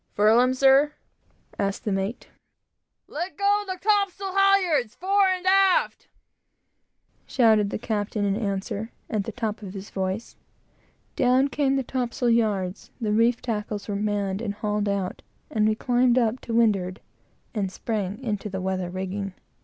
"Furl 0.15 0.39
'em, 0.41 0.55
sir?" 0.55 0.93
asked 1.59 1.85
the 1.85 1.91
mate. 1.91 2.27
"Let 3.07 3.37
go 3.37 3.63
the 3.67 3.77
topsail 3.79 4.33
halyards, 4.35 4.95
fore 4.95 5.27
and 5.27 5.45
aft!" 5.47 6.07
shouted 7.27 7.69
the 7.69 7.77
captain, 7.77 8.25
in 8.25 8.35
answer, 8.35 8.89
at 9.11 9.25
the 9.25 9.31
top 9.31 9.61
of 9.61 9.75
his 9.75 9.91
voice. 9.91 10.37
Down 11.15 11.49
came 11.49 11.75
the 11.75 11.83
topsail 11.83 12.31
yards, 12.31 12.89
the 12.99 13.11
reef 13.13 13.43
tackles 13.43 13.87
were 13.87 13.95
manned 13.95 14.41
and 14.41 14.55
hauled 14.55 14.89
out, 14.89 15.21
and 15.51 15.67
we 15.69 15.75
climbed 15.75 16.17
up 16.17 16.39
to 16.41 16.55
windward, 16.55 16.99
and 17.53 17.71
sprang 17.71 18.17
into 18.23 18.49
the 18.49 18.59
weather 18.59 18.89
rigging. 18.89 19.35